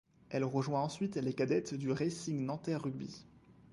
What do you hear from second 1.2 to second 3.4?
cadettes du Racing Nanterre Rugby.